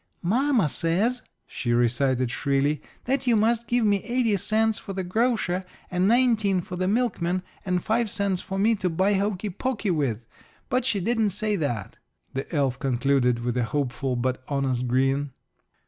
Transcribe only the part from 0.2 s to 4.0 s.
"Mamma says," she recited shrilly, "that you must give